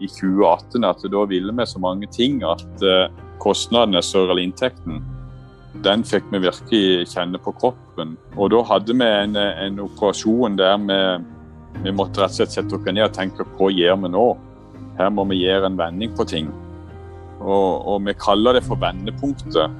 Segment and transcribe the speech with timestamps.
[0.00, 3.08] i 2018 at da ville vi så mange ting at uh,
[3.42, 5.00] kostnadene større enn inntekten.
[5.84, 8.16] Den fikk vi virkelig kjenne på kroppen.
[8.36, 11.00] Og da hadde vi en, en operasjon der vi,
[11.84, 14.28] vi, måtte rett og slett sette oss ned og tenke hva gjør vi nå?
[14.98, 16.48] Her må vi gjøre en vending på ting.
[17.38, 19.76] Og, og vi kaller det for vendepunktet.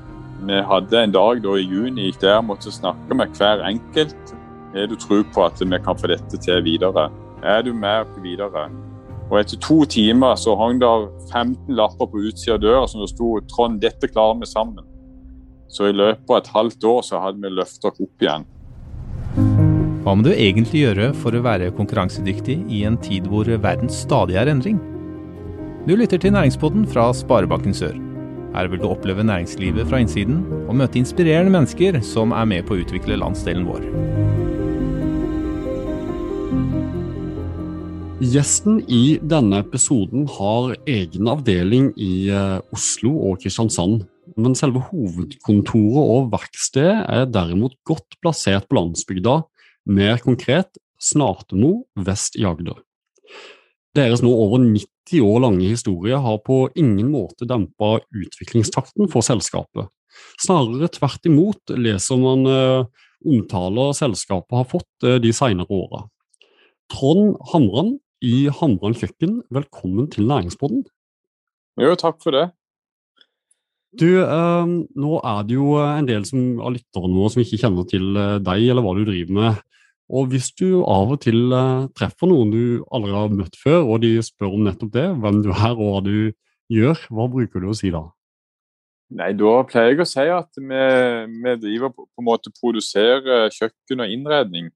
[0.47, 4.35] Vi hadde en dag da i juni der vi måtte snakke med hver enkelt.
[4.77, 7.09] Er du tro på at vi kan få dette til videre?
[7.43, 8.69] Er du med videre?
[9.29, 10.89] Og etter to timer så hang det
[11.33, 14.85] 15 lapper på utsida av døra som det sto 'Trond, dette klarer vi sammen'.
[15.69, 18.47] Så i løpet av et halvt år så hadde vi løfta oss opp igjen.
[20.03, 24.39] Hva må du egentlig gjøre for å være konkurransedyktig i en tid hvor verden stadig
[24.41, 24.81] er endring?
[25.85, 27.97] Du lytter til Næringspodden fra Sparebanken Sør.
[28.55, 32.79] Her vil du oppleve næringslivet fra innsiden og møte inspirerende mennesker som er med på
[32.79, 33.85] å utvikle landsdelen vår.
[38.19, 44.01] Gjesten i denne episoden har egen avdeling i eh, Oslo og Kristiansand.
[44.35, 49.37] Men selve hovedkontoret og verkstedet er derimot godt plassert på landsbygda,
[49.95, 52.81] mer konkret Snartemo vest i Agder.
[53.95, 59.87] Deres nå over 90 år lange historie har på ingen måte dempa utviklingstakten for selskapet.
[60.43, 62.91] Snarere tvert imot leser man uh,
[63.23, 66.03] omtaler selskapet har fått uh, de senere åra.
[66.91, 70.85] Trond Hamran i Hamran kjøkken, velkommen til Næringspodden.
[71.79, 72.49] Jo, takk for det.
[73.99, 77.87] Du, eh, nå er det jo en del som, av lytterne våre som ikke kjenner
[77.89, 78.13] til
[78.45, 79.63] deg eller hva du driver med.
[80.09, 84.01] Og hvis du av og til uh, treffer noen du aldri har møtt før, og
[84.05, 86.15] de spør om nettopp det, hvem du er og hva du
[86.73, 88.07] gjør, hva bruker du å si da?
[89.19, 90.81] Nei, Da pleier jeg å si at vi,
[91.45, 94.73] vi driver på, på en måte produserer kjøkken og innredning.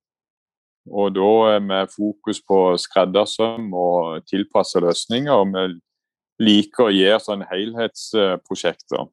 [0.90, 5.30] Og da med fokus på skreddersøm og tilpassa løsninger.
[5.30, 5.66] Og vi
[6.42, 9.06] liker å gjøre sånn helhetsprosjekter.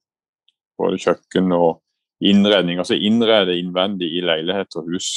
[0.79, 1.81] Både kjøkken og
[2.25, 2.81] innredning.
[2.81, 5.11] Altså innrede innvendig i leilighet og hus.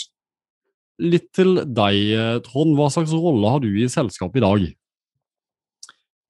[1.02, 2.76] Litt til deg, Trond.
[2.76, 4.70] Hva slags rolle har du i selskapet i dag?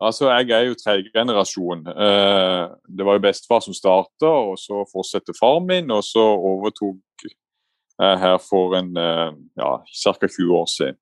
[0.02, 1.86] Altså, Jeg er jo tredje generasjon.
[1.86, 5.90] Eh, det var jo bestefar som starta, og så fortsatte far min.
[5.90, 7.26] Og så overtok
[8.00, 10.28] her for en eh, ja, ca.
[10.28, 10.98] 20 år siden.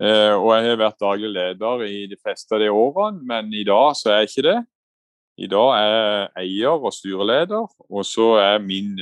[0.00, 3.64] Eh, og jeg har vært daglig leder i de fleste av de årene, men i
[3.68, 4.60] dag så er jeg ikke det.
[5.40, 8.98] I dag er jeg eier og styreleder, og så er min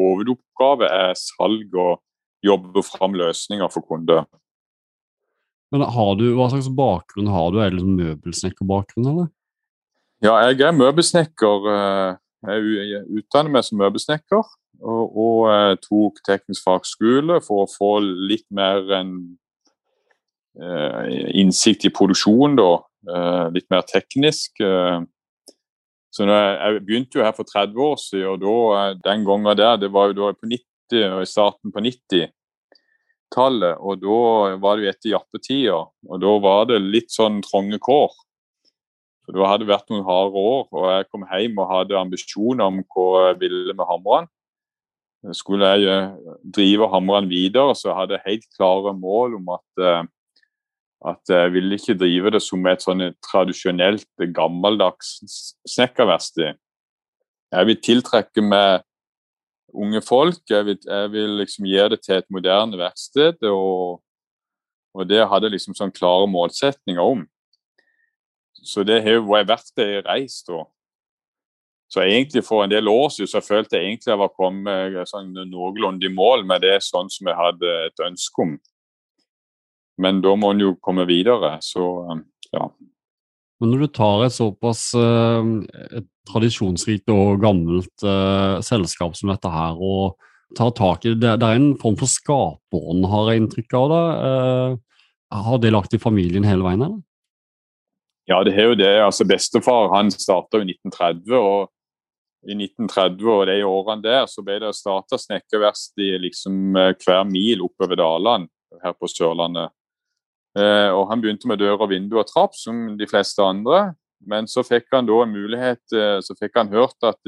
[0.00, 1.98] hovedoppgave er salg og
[2.44, 4.24] jobbe fram løsninger for kunder.
[5.74, 7.58] Men har du, Hva slags bakgrunn har du?
[7.60, 9.28] Er det liksom møbelsnekkerbakgrunn, eller?
[10.24, 11.68] Ja, jeg er møbelsnekker.
[11.74, 12.16] Eh,
[12.48, 14.54] jeg utdanner meg som møbelsnekker.
[14.78, 19.38] Og, eh, tok teknisk fagskole for å få litt mer en
[20.58, 22.74] eh, innsikt i produksjon, da.
[23.54, 24.58] litt mer teknisk.
[26.18, 29.92] Så jeg, begynte jo her for 30 år siden, og da, den gangen der, det
[29.94, 33.78] var jo da på 90 og i starten på 90-tallet.
[33.78, 34.18] Og da
[34.58, 38.10] var det jo etter jappetida, og da var det litt sånn trange kår.
[39.28, 42.64] For Da hadde det vært noen harde år, og jeg kom hjem og hadde ambisjoner
[42.64, 44.28] om hva jeg ville med Hamran.
[45.34, 50.04] Skulle jeg eh, drive Hamran videre, så hadde jeg helt klare mål om at, eh,
[51.10, 55.16] at jeg ville ikke drive det som et sånn tradisjonelt, gammeldags
[55.66, 56.58] snekkerverksted.
[57.48, 58.84] Jeg vil tiltrekke meg
[59.74, 60.40] unge folk.
[60.50, 63.42] Jeg vil, jeg vil liksom gjøre det til et moderne verksted.
[63.48, 64.00] Og,
[64.94, 67.24] og det hadde jeg liksom sånn klare målsetninger om.
[68.58, 70.50] Så det har jo vært det jeg reist.
[70.52, 70.68] Og.
[71.88, 75.30] Så egentlig for en del år siden så følte jeg egentlig jeg var kommet sånn,
[75.48, 78.58] noenlunde i mål med det sånn som jeg hadde et ønske om.
[79.98, 81.56] Men da må en jo komme videre.
[81.64, 81.86] Så
[82.52, 82.68] ja.
[83.58, 85.48] Men når du tar et såpass eh,
[85.98, 90.18] et tradisjonsrikt og gammelt eh, selskap som dette her, og
[90.56, 94.04] tar tak i det, det er en form for skaperånd, har jeg inntrykk av det.
[94.28, 94.76] Eh,
[95.48, 97.02] har det lagt i familien hele veien, eller?
[98.28, 98.92] Ja, det har jo det.
[99.00, 101.32] Altså, Bestefar han starta i 1930.
[101.34, 101.72] og
[102.46, 107.98] i 1930 og de årene der så ble det starta snekkerverksted liksom hver mil oppover
[107.98, 108.48] dalene
[108.84, 109.72] her på Sørlandet.
[110.58, 113.94] Eh, og Han begynte med dør vinduer vindu og trapp, som de fleste andre.
[114.20, 117.18] Men så fikk han da en mulighet, eh, så fikk han hørt at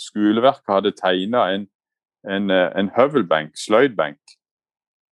[0.00, 1.66] skoleverket hadde tegna en,
[2.28, 4.20] en, eh, en høvelbenk, sløydbenk.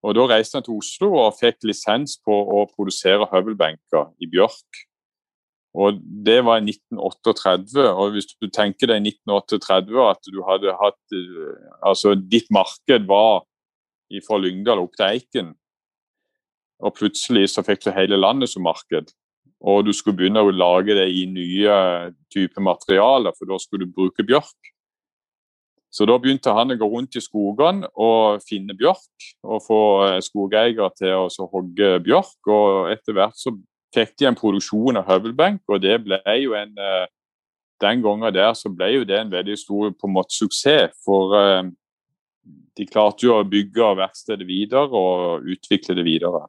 [0.03, 4.85] Og Da reiste han til Oslo og fikk lisens på å produsere høvelbenker i bjørk.
[5.77, 7.85] Og Det var i 1938.
[7.93, 11.17] og Hvis du tenker deg i 1938 at du hadde hatt
[11.85, 13.45] Altså, ditt marked var
[14.25, 15.51] fra Lyngdal opp til Eiken,
[16.81, 19.11] og plutselig så fikk du hele landet som marked.
[19.59, 21.75] Og du skulle begynne å lage det i nye
[22.33, 24.71] typer materialer, for da skulle du bruke bjørk.
[25.91, 30.19] Så da begynte han å gå rundt i skogene og finne bjørk, og få eh,
[30.21, 32.37] skogeiere til å hogge bjørk.
[32.45, 33.55] Og etter hvert så
[33.95, 37.07] fikk de en produksjon av høvelbenk, og det ble jo en eh,
[37.79, 40.91] Den gangen der så ble jo det en veldig stor på en måte suksess.
[41.05, 41.69] For eh,
[42.75, 46.41] de klarte jo å bygge verkstedet videre og utvikle det videre.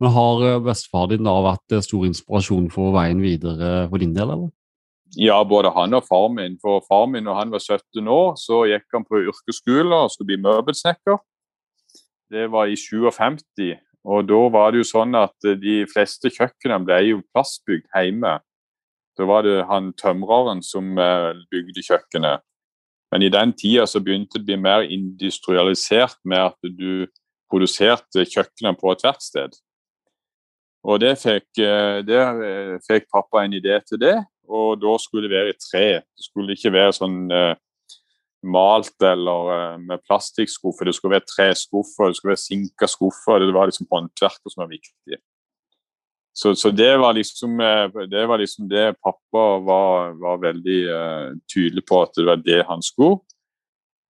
[0.00, 4.52] Men Har bestefar din da vært stor inspirasjon for veien videre for din del, eller?
[5.16, 6.58] Ja, både han og far min.
[6.60, 10.32] For far min, når han var 17 år, så gikk han på yrkesskole og skulle
[10.32, 11.20] bli møbelsnekker.
[12.32, 13.76] Det var i 57.
[14.06, 18.36] Og da var det jo sånn at de fleste kjøkkenene ble jo plastbygd hjemme.
[19.18, 22.44] Da var det han tømreren som eh, bygde kjøkkenet.
[23.10, 27.06] Men i den tida så begynte det å bli mer industrialisert med at du
[27.50, 29.58] produserte kjøkkenet på et verksted.
[30.86, 34.16] Og det fikk, eh, det eh, fikk pappa en idé til det,
[34.46, 35.86] og da skulle det være i tre.
[36.06, 37.54] Det skulle ikke være sånn eh,
[38.48, 40.88] malt eller eh, med plastikkskuffer.
[40.88, 43.42] Det skulle være treskuffer, det skulle være sinka skuffer.
[43.42, 45.20] Det var liksom håndverket som var viktig.
[46.36, 51.30] Så, så det, var liksom, eh, det, var liksom, det pappa var, var veldig uh,
[51.54, 53.22] tydelig på at det var det han skulle.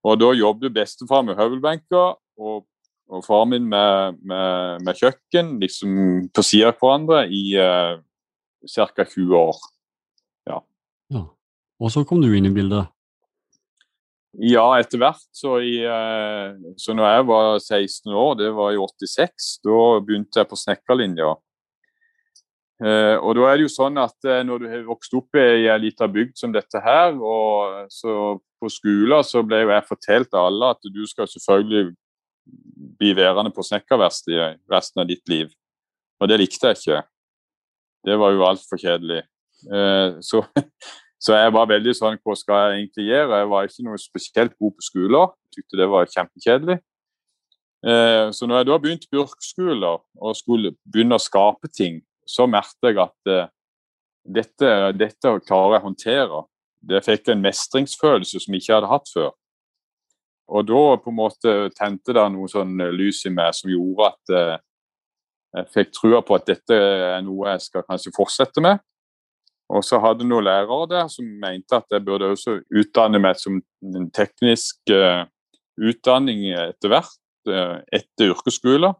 [0.03, 2.65] Og da jobbet bestefar med høvelbenker og,
[3.07, 5.95] og far min med, med, med, kjøkken liksom
[6.35, 7.95] på sida av hverandre i uh,
[8.67, 9.07] ca.
[9.07, 9.63] 20 år.
[10.51, 11.23] Ja.
[11.79, 12.91] Og så kom du inn i bildet?
[14.35, 15.23] Ja, etter hvert.
[15.35, 20.41] Så, i, eh, så når jeg var 16 år, det var i 86, da begynte
[20.41, 21.35] jeg på snekkerlinja.
[22.77, 25.65] Eh, og da er det jo sånn at eh, når du har vokst opp i
[25.65, 30.37] ei lita bygd som dette her, og så på skolen så ble jo jeg fortalt
[30.37, 31.95] av alle at du skal selvfølgelig
[32.97, 35.49] bli værende på snekkerverkstedet resten av ditt liv.
[36.21, 37.01] Og det likte jeg ikke.
[38.05, 39.23] Det var jo altfor kjedelig.
[40.23, 40.41] Så,
[41.19, 43.39] så, jeg var veldig sånn Hva skal jeg egentlig gjøre?
[43.41, 45.31] Jeg var ikke noe spesielt god på skoler.
[45.47, 46.77] Jeg tykte det var kjempekjedelig.
[47.87, 52.45] Eh, så når jeg da begynte på yrkesskoler og skulle begynne å skape ting, så
[52.49, 53.49] merket jeg at eh,
[54.37, 56.43] dette, dette klarer jeg å håndtere.
[56.87, 59.33] Det fikk en mestringsfølelse som jeg ikke hadde hatt før.
[60.47, 64.35] Og da på en måte tente det noe sånn lys i meg som gjorde at
[65.57, 68.79] jeg fikk trua på at dette er noe jeg skal kanskje fortsette med.
[69.67, 73.59] Og så hadde noen lærere der som mente at jeg burde også utdanne meg som
[73.83, 75.25] en teknisk uh,
[75.75, 77.17] utdanning etter hvert,
[77.51, 78.95] uh, etter yrkesskolen.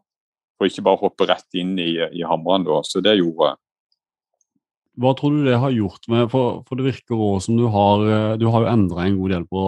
[0.58, 2.82] For ikke bare hoppe rett inn i, i hammeren da.
[2.84, 3.60] Så det gjorde jeg.
[4.98, 8.00] Hva tror du det har gjort med For, for det virker også som du har
[8.02, 9.66] eh, Du har jo endra en god del på,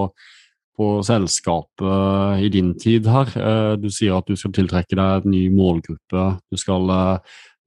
[0.75, 3.31] på selskapet i din tid her.
[3.79, 6.25] Du sier at du skal tiltrekke deg en ny målgruppe.
[6.51, 6.91] Du skal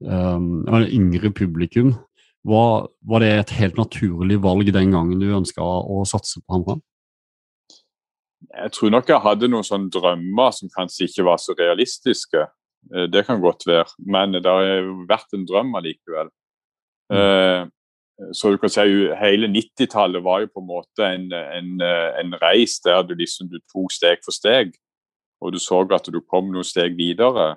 [0.04, 1.94] um, en yngre publikum.
[2.44, 6.82] Var, var, det et helt naturlig valg den gangen du ønska å satse på HamKam?
[8.54, 12.44] Jeg tror nok jeg hadde noen sånne drømmer som kanskje ikke var så realistiske.
[12.92, 16.34] Eh, det kan godt være, men det har vært en drøm allikevel.
[17.14, 17.18] Mm.
[17.20, 18.84] Eh, så du kan si
[19.20, 23.58] Hele 90-tallet var jo på en måte en, en, en reis der du liksom du
[23.72, 24.76] tok steg for steg.
[25.44, 27.56] Og du så at du kom noen steg videre.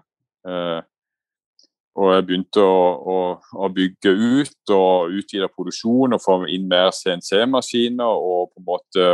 [1.97, 3.17] Eh, og jeg begynte å, å,
[3.57, 8.05] å, bygge ut og utvide produksjon og få inn mer CNC-maskiner.
[8.07, 9.07] Og på en måte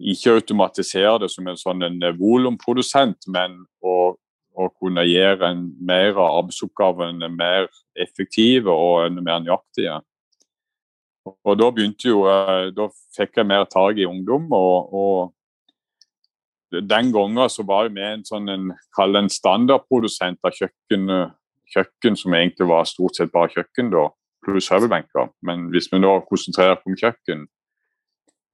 [0.00, 4.14] ikke automatisere det som en sånn en volumprodusent, men å,
[4.54, 10.00] å, kunne gjøre en mer av arbeidsoppgavene mer effektive og mer nøyaktige.
[11.24, 14.50] Og da begynte jo, eh, da fikk jeg mer tak i ungdom.
[14.52, 15.32] og, og
[16.74, 21.06] den gangen så var vi en sånn en, en standardprodusent av kjøkken
[21.72, 24.04] kjøkken som egentlig var stort sett bare kjøkken, da,
[24.44, 25.26] pluss høvelbenker.
[25.46, 27.40] Men hvis vi nå konsentrerer oss om kjøkken,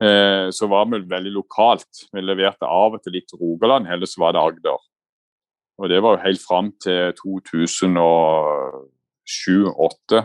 [0.05, 1.93] eh, så var vi veldig lokalt.
[2.12, 4.81] Vi leverte av og til litt Rogaland, ellers var det Agder.
[5.81, 10.19] Og det var jo helt fram til 2007-2008.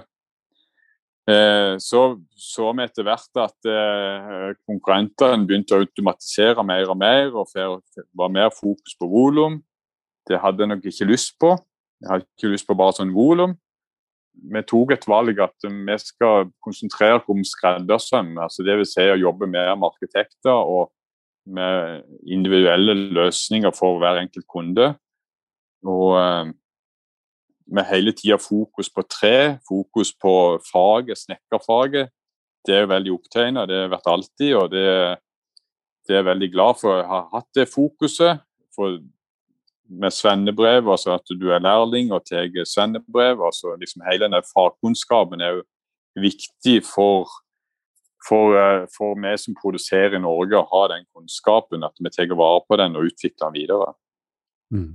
[1.25, 7.33] Eh, så så vi etter hvert at eh, konkurrentene begynte å automatisere mer og mer,
[7.33, 7.49] og
[8.13, 9.63] var mer fokus på volum.
[10.27, 11.49] Det hadde jeg nok ikke lyst på.
[12.05, 13.55] Jeg har ikke lyst på bare sånn volum.
[14.35, 18.35] Vi tok et valg at vi skal konsentrere oss om skreddersøm.
[18.43, 18.91] Altså Dvs.
[18.93, 20.91] Si å jobbe mer med arkitekter og
[21.49, 24.91] med individuelle løsninger for hver enkelt kunde.
[25.85, 26.53] Og eh,
[27.73, 30.35] med hele tida fokus på tre, fokus på
[30.69, 32.13] faget, snekkerfaget.
[32.65, 34.53] Det er veldig opptegna, det har vært alltid.
[34.61, 34.85] og det,
[36.05, 38.45] det er jeg veldig glad for å ha hatt det fokuset.
[38.77, 38.99] For
[39.89, 43.41] med svennebrev, altså at du er lærling og tar svennebrev.
[43.45, 45.63] altså liksom Hele den fagkunnskapen er jo
[46.21, 47.29] viktig for,
[48.27, 52.35] for, eh, for vi som produserer i Norge, å ha den kunnskapen, at vi tar
[52.35, 53.93] vare på den og utvikler den videre.
[54.73, 54.93] Mm.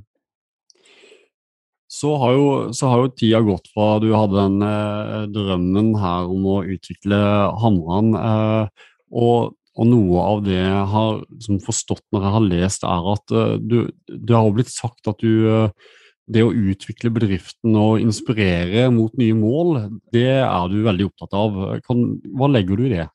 [1.90, 6.30] Så har, jo, så har, jo, tida gått fra du hadde den eh, drømmen her
[6.30, 7.18] om å utvikle
[7.62, 12.84] Hamran, eh, og og noe av det jeg har liksom, forstått når jeg har lest,
[12.84, 13.78] er at uh, du,
[14.10, 15.94] det har blitt sagt at du uh,
[16.30, 19.72] det å utvikle bedriften og inspirere mot nye mål,
[20.14, 21.56] det er du veldig opptatt av.
[21.86, 22.04] Kan,
[22.38, 23.08] hva legger du i det?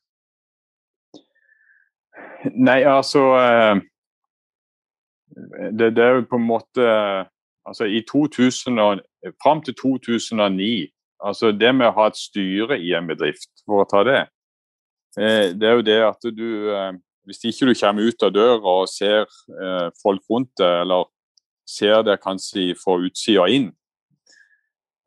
[2.52, 3.78] Nei, altså uh,
[5.70, 6.92] det, det, er jo på en måte
[7.66, 9.00] Altså i 2000 og,
[9.42, 10.86] Fram til 2009,
[11.18, 14.35] altså det med å ha et styre i en bedrift, for å ta det, Eh,
[15.16, 16.92] det er jo det at du eh,
[17.26, 21.08] Hvis ikke du kommer ut av døra og ser eh, folk rundt deg, eller
[21.66, 23.72] ser det kanskje fra utsida inn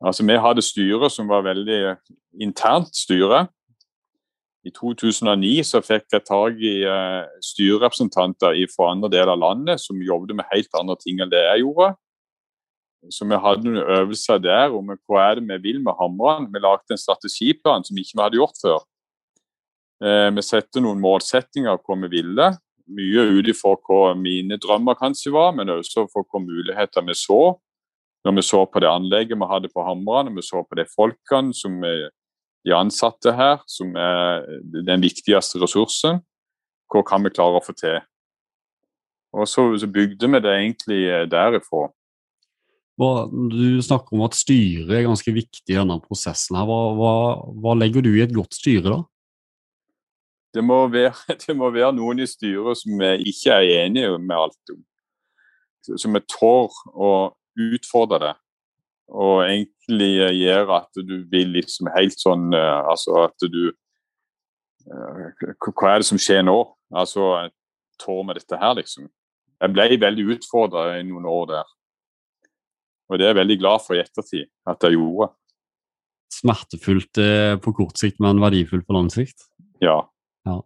[0.04, 1.96] Altså, Vi hadde styre som var veldig
[2.40, 3.46] internt styre.
[4.64, 6.72] I 2009 så fikk jeg tak i
[7.44, 11.66] styrerepresentanter fra andre deler av landet som jobbet med helt andre ting enn det jeg
[11.66, 11.90] gjorde.
[13.08, 16.50] Så vi hadde noen øvelser der om hva er det vi vil med Hamran.
[16.52, 18.80] Vi lagde en strategiplan som ikke vi hadde gjort før.
[20.00, 22.52] Eh, vi setter noen målsettinger hvor vi ville.
[22.90, 27.42] Mye ut ifra hva mine drømmer kanskje var, men også for hva muligheter vi så.
[28.24, 31.56] Når vi så på det anlegget vi hadde på Hamran, vi så på de folkene
[31.56, 32.10] som er
[32.66, 34.44] de ansatte her, som er
[34.84, 36.20] den viktigste ressursen.
[36.90, 38.00] Hva kan vi klare å få til?
[39.36, 41.86] Og så, så bygde vi det egentlig eh, derifra.
[43.00, 46.58] Du snakker om at styret er ganske viktig i denne prosessen.
[46.58, 46.66] her.
[46.68, 47.12] Hva, hva,
[47.62, 48.98] hva legger du i et godt styre, da?
[50.54, 51.14] Det må, være,
[51.44, 54.80] det må være noen i styret som vi ikke er enige med alt om.
[55.96, 57.10] Som vi tør å
[57.60, 58.34] utfordre det.
[59.10, 63.72] Og egentlig gjør at du blir liksom helt sånn eh, Altså at du
[64.86, 66.60] eh, Hva er det som skjer nå?
[66.94, 67.48] Altså,
[67.98, 69.08] tår med dette her, liksom.
[69.60, 71.74] Jeg ble veldig utfordra i noen år der.
[73.10, 75.28] Og det er jeg veldig glad for i ettertid at jeg gjorde.
[76.34, 79.48] Smertefullt eh, på kort sikt, men verdifullt på lang sikt?
[79.82, 79.98] Ja,
[80.48, 80.60] ja.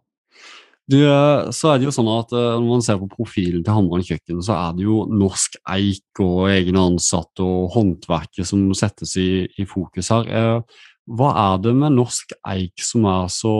[0.85, 3.73] Du, eh, så er det jo sånn at eh, Når man ser på profilen til
[3.73, 9.15] Hamran kjøkken, så er det jo norsk eik og egne ansatte og håndverket som settes
[9.17, 10.29] i, i, fokus her.
[10.29, 10.83] Eh,
[11.17, 13.55] hva er det med norsk eik som er så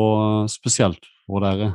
[0.53, 1.73] spesielt for dere?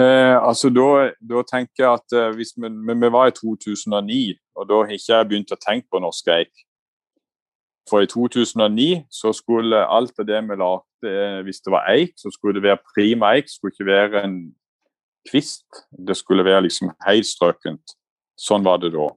[0.00, 4.22] Eh, altså da, da, tenker jeg at hvis vi, vi, var i 2009,
[4.56, 6.65] og da har ikke jeg begynt å tenke på norsk eik.
[7.86, 12.16] For i 2009 så skulle alt av det vi lagde, eh, hvis det var eik,
[12.18, 13.46] så skulle det være prima eik.
[13.46, 14.38] Det skulle ikke være en
[15.30, 15.66] kvist.
[16.08, 17.96] Det skulle være liksom helt strøkent.
[18.36, 19.08] Sånn var det da.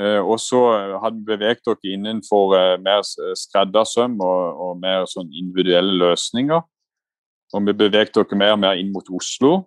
[0.00, 0.58] Uh, og så
[1.02, 3.02] hadde vi beveget oss innenfor uh, mer
[3.36, 6.62] skreddersøm og, og, mer sånn individuelle løsninger.
[7.52, 9.66] Og vi beveget oss mer og mer inn mot Oslo.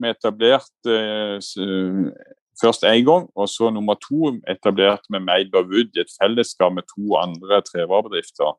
[0.00, 2.12] Vi etablerte uh,
[2.60, 6.86] først én gang, og så nummer to etablerte vi Made Wood i et fellesskap med
[6.90, 8.54] to andre trevarebedrifter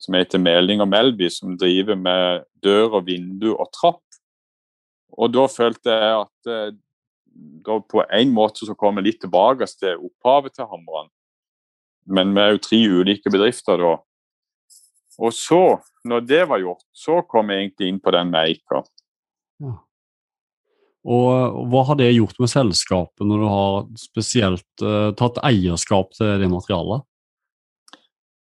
[0.00, 4.04] som heter Meling og Melby, som driver med dør og vindu og trapp.
[5.20, 6.76] Og da følte jeg at eh,
[7.66, 11.10] da på en måte så kom vi litt tilbake til opphavet til Hamran.
[12.08, 13.92] Men vi er jo tre ulike bedrifter da.
[15.20, 15.76] Og så,
[16.08, 18.56] når det var gjort, så kom jeg egentlig inn på den med.
[19.60, 19.76] Ja.
[21.08, 26.34] Og hva har det gjort med selskapet når du har spesielt uh, tatt eierskap til
[26.42, 27.06] det materialet?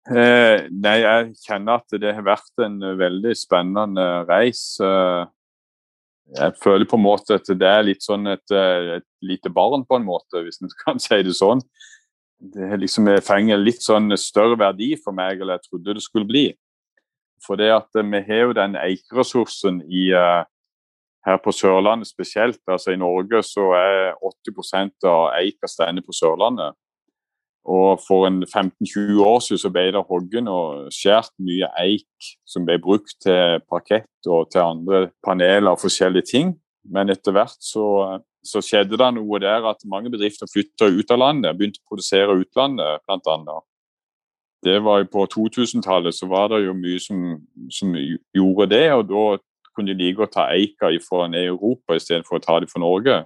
[0.09, 4.63] Eh, nei, jeg kjenner at det har vært en veldig spennende reis.
[4.81, 5.27] Eh,
[6.39, 9.85] jeg føler på en måte at det er litt sånn et, eh, et lite barn,
[9.85, 11.61] på en måte, hvis en kan si det sånn.
[12.41, 16.47] Det liksom fenger litt sånn større verdi for meg enn jeg trodde det skulle bli.
[17.45, 20.41] For det at vi har jo den eikeressursen i, uh,
[21.25, 22.61] her på Sørlandet spesielt.
[22.67, 24.15] Altså I Norge så er
[24.49, 26.77] 80% av eika stender på Sørlandet.
[27.69, 32.65] Og For en 15-20 år siden så ble det hoggen og skåret mye eik som
[32.65, 36.55] ble brukt til parkett og til andre paneler og forskjellige ting.
[36.89, 41.21] Men etter hvert så, så skjedde det noe der at mange bedrifter flytta ut av
[41.21, 43.59] landet, begynte å produsere utlandet bl.a.
[44.61, 47.21] Det var jo På 2000-tallet så var det jo mye som,
[47.69, 47.93] som
[48.33, 49.23] gjorde det, og da
[49.75, 53.23] kunne de like å ta eika fra Europa istedenfor å ta det fra Norge.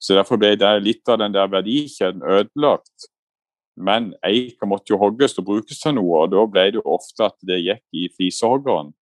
[0.00, 3.08] Så Derfor ble det litt av den der verdikjeden ødelagt.
[3.76, 7.26] Men eika måtte jo hogges og brukes til noe, og da ble det jo ofte
[7.26, 8.92] at det gikk i flisehoggeren.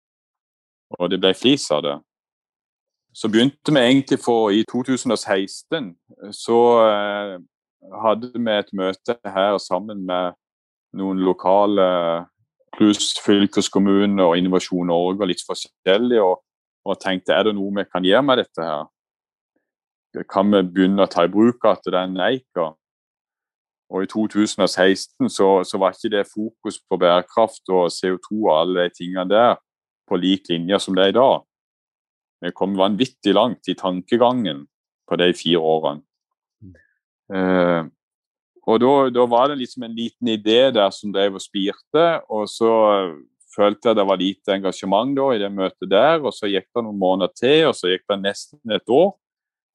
[0.99, 1.99] Og det ble flis av det.
[3.14, 5.91] så begynte vi egentlig for I 2016
[6.33, 7.35] så eh,
[8.05, 10.33] hadde vi et møte her sammen med
[10.97, 12.25] noen lokale
[12.76, 16.41] pluss fylkeskommune og Innovasjon Norge og litt forskjellig, og,
[16.84, 18.86] og, tenkte er det noe vi kan gjøre med dette her?
[20.28, 22.72] Kan vi begynne å ta i bruk igjen den eika?
[23.92, 28.86] Og I 2016 så, så, var ikke det fokus på bærekraft og CO2 og alle
[28.86, 29.56] de tingene der
[30.08, 31.42] på lik linje som det er i dag.
[32.42, 34.64] Vi kom vanvittig langt i tankegangen
[35.08, 36.02] på de fire årene.
[36.62, 36.78] Mm.
[37.36, 37.82] Eh,
[38.62, 42.48] og da, da, var det liksom en liten idé der som drev og spirte, og
[42.50, 42.72] så
[43.54, 46.23] følte jeg det var lite engasjement da i det møtet der.
[46.23, 49.12] og Så gikk det noen måneder til, og så gikk det nesten et år.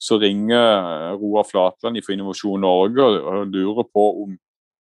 [0.02, 4.36] Så ringer Roar Flatland fra Innovasjon Norge og lurer på om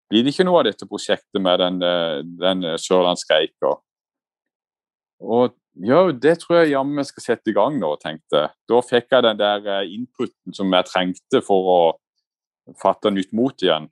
[0.06, 1.80] blir det ikke noe av dette prosjektet med den,
[2.38, 3.40] den sørlandske.
[5.18, 8.52] Og ja, det tror jeg jammen jeg skal sette i gang nå, tenkte jeg.
[8.70, 11.80] Da fikk jeg den der eh, inputen som jeg trengte for å
[12.80, 13.90] fatte nytt mot igjen.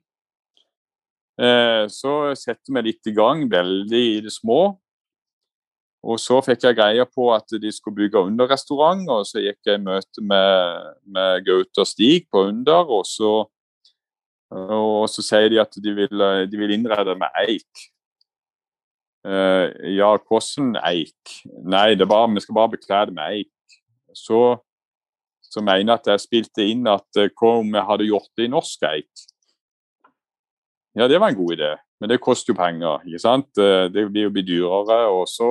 [1.37, 4.79] Eh, så setter vi litt i gang, veldig i det små.
[6.05, 9.79] Og så fikk jeg greie på at de skulle bygge underrestaurant, og så gikk jeg
[9.79, 13.31] i møte med, med Gaute og Stig på Under, og så,
[14.53, 17.87] og så sier de at de vil, de vil innrede med eik.
[19.25, 21.31] Uh, ja, hvordan eik?
[21.65, 23.77] Nei, var, vi skal bare bekle det med eik.
[24.13, 24.41] Så,
[25.41, 28.45] så mener jeg at jeg spilte inn at uh, hva om jeg hadde gjort det
[28.45, 29.23] i norsk eik?
[30.95, 33.01] Ja, det var en god idé, men det koster jo penger.
[33.01, 33.49] ikke sant?
[33.57, 34.99] Uh, det blir jo dyrere.
[35.09, 35.49] Og så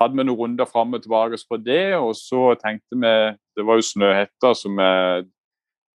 [0.00, 3.14] hadde vi noen runder fram og tilbake på det, og så tenkte vi
[3.56, 5.24] Det var jo Snøhetta som er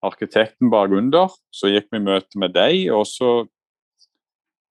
[0.02, 1.30] arkitekten bak under.
[1.54, 3.44] Så gikk vi i møte med deg, og så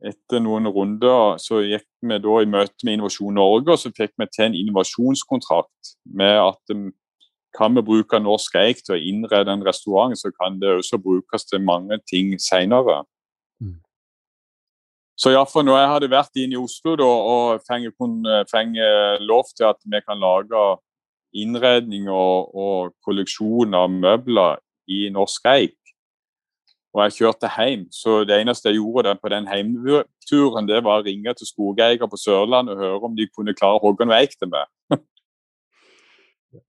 [0.01, 4.15] etter noen runder så gikk vi da i møte med Innovasjon Norge, og så fikk
[4.17, 6.89] vi til en innovasjonskontrakt med at um,
[7.57, 11.45] kan vi bruke norsk eik til å innrede en restaurant, så kan det også brukes
[11.47, 13.03] til mange ting senere.
[15.19, 18.79] Så for når jeg hadde vært inne i Oslo da, og fengt
[19.21, 20.63] lov til at vi kan lage
[21.37, 24.59] innredning og, og kolleksjon av møbler
[24.91, 25.77] i norsk eik,
[26.91, 27.85] og jeg kjørte hjem.
[27.93, 32.19] Så det eneste jeg gjorde på den heimturen, det var å ringe til skogeier på
[32.19, 34.67] Sørlandet og høre om de kunne klare å hogge noe eik til meg.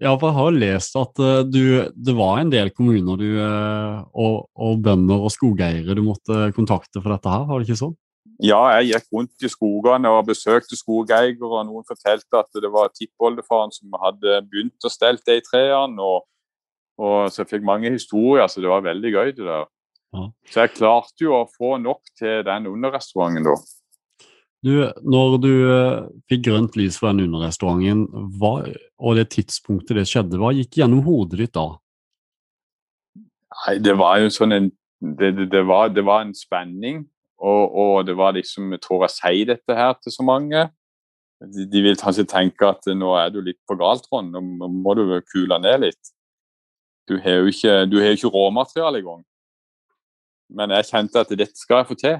[0.05, 4.37] ja, for jeg har lest at uh, du, det var en del kommuner du, og,
[4.55, 7.99] og, bønder og skogeiere du måtte kontakte for dette her, var det ikke sånn?
[8.43, 12.93] Ja, jeg gikk rundt i skogene og besøkte skogeiere, og noen fortalte at det var
[12.95, 15.99] tippoldefaren som hadde begynt å stelle de trærne.
[16.03, 16.25] Og,
[17.03, 19.35] og, så jeg fikk mange historier, så det var veldig gøy.
[19.37, 19.71] det der.
[20.51, 23.57] Så jeg klarte jo å få nok til den underrestauranten da.
[24.63, 28.05] Du, når du uh, fikk grønt lys fra den underrestauranten,
[28.39, 28.53] hva,
[29.03, 31.67] og det tidspunktet det skjedde, hva gikk gjennom hodet ditt da?
[33.65, 34.71] Nei, det var jo sånn en
[35.03, 37.01] Det, det, det, var, det var, en spenning,
[37.43, 40.69] og, og, det var liksom tror jeg sier dette her til så mange.
[41.43, 44.31] De, de vil kanskje tenke at nå er du litt på galt, Trond.
[44.31, 46.13] Nå må du kule ned litt.
[47.11, 49.25] Du har jo ikke, du har ikke råmateriale engang.
[50.55, 52.19] Men jeg kjente at dette skal jeg få til.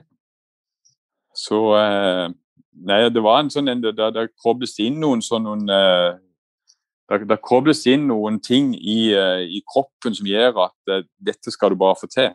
[1.39, 2.29] Så eh,
[2.73, 6.15] Nei, det var en sånn en, det, det kobles inn noen sånn noen eh,
[7.29, 11.79] det, kobles inn noen ting i, eh, i kroppen som gjør at dette skal du
[11.83, 12.33] bare få til.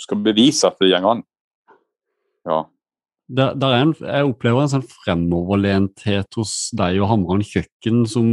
[0.00, 1.22] Du skal bevise at det går an.
[2.48, 2.62] Ja.
[3.30, 8.30] Der, der en, jeg opplever en sånn fremoverlenthet hos deg og Hamran kjøkken som,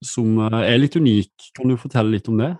[0.00, 1.50] som er litt unik.
[1.58, 2.54] Kan du fortelle litt om det?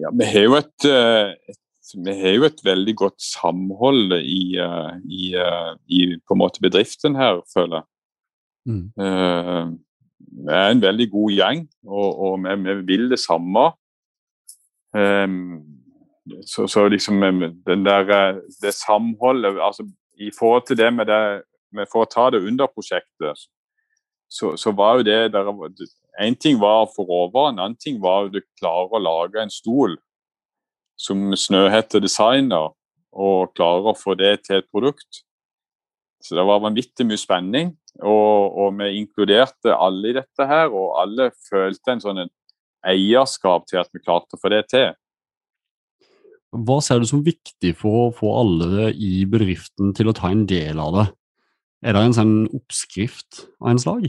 [0.00, 1.58] Ja, vi har jo et, eh, et,
[2.06, 7.16] har jo et veldig godt samhold i, eh, i, eh, i på en måte bedriften
[7.18, 7.86] her, føler jeg.
[8.70, 9.78] Mm.
[10.20, 13.70] Vi er en veldig god gjeng, og, og vi, vi, vil det samme.
[14.92, 15.79] Um,
[16.46, 17.22] så, så, liksom
[17.66, 19.86] den der, det samholdet altså
[20.20, 23.46] I forhold til det med det med For å ta det under prosjektet,
[24.30, 25.50] så, så var jo det der,
[26.18, 29.94] en ting var råvarer, en annen ting var at du klarer å lage en stol
[31.00, 32.74] som Snøhette designer,
[33.10, 35.22] og klarer å få det til et produkt.
[36.20, 40.68] Så det var vanvittig mye spenning, og, og, vi inkluderte alle i dette her.
[40.70, 42.20] Og alle følte en sånn
[42.86, 44.92] eierskap til at vi klarte å få det til.
[46.50, 50.46] Hva ser du som viktig for å få alle i bedriften til å ta en
[50.50, 51.06] del av det?
[51.86, 54.08] Er det en sånn oppskrift av en slag?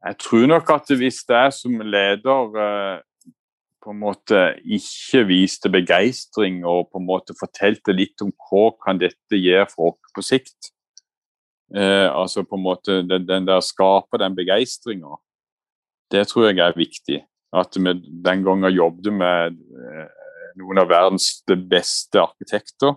[0.00, 3.00] Jeg tror nok at hvis er som leder eh,
[3.82, 9.00] på en måte ikke viste begeistring og på en måte fortalte litt om hva kan
[9.00, 10.70] dette gjøre for oss på sikt,
[11.74, 15.18] eh, altså på en måte den, den der skaper den begeistringa,
[16.10, 17.20] Det tror jeg er viktig.
[17.54, 17.92] At vi
[18.24, 19.58] den gangen jobbet med
[20.60, 22.96] noen av verdens beste arkitekter.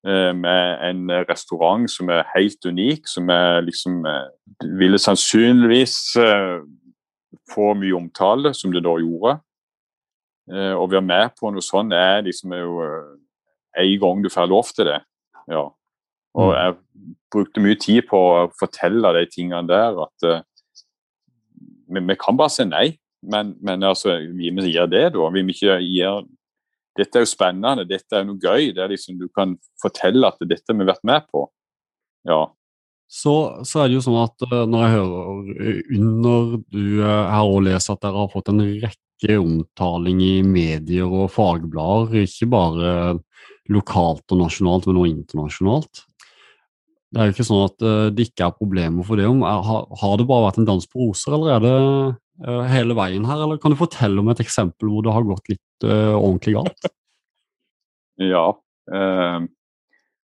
[0.00, 3.98] Med en restaurant som er helt unik, som er liksom
[4.80, 6.14] Ville sannsynligvis
[7.52, 9.34] få mye omtale, som det da gjorde.
[10.50, 12.80] Å være med på noe sånt er liksom jo
[13.76, 14.98] en gang du får lov til det.
[15.52, 15.68] Ja.
[16.38, 16.56] Og mm.
[16.56, 16.76] jeg
[17.34, 20.00] brukte mye tid på å fortelle de tingene der.
[20.06, 20.26] At
[21.90, 22.86] vi, vi, kan bare si nei.
[23.22, 25.26] Men, men altså, vi må gjøre det, da.
[25.34, 26.20] Vi må ikke gjøre
[26.98, 28.72] Dette er jo spennende, dette er noe gøy.
[28.74, 31.44] det er liksom Du kan fortelle at dette har vi vært med på.
[32.28, 32.48] Ja.
[33.10, 33.34] Så,
[33.66, 37.64] så, er det jo sånn at uh, når jeg hører under du uh, her og
[37.66, 42.92] leser at dere har fått en rekke omtaling i medier og fagblader, ikke bare
[43.70, 46.04] lokalt og nasjonalt, men også internasjonalt.
[47.10, 49.26] Det er jo ikke sånn at uh, det ikke er problemer for det.
[49.26, 51.74] Har, det bare vært en dans på roser, eller er det
[52.70, 53.42] hele veien her?
[53.44, 56.90] Eller kan du fortelle om et eksempel hvor det har gått litt uh, ordentlig galt?
[58.20, 58.50] Ja.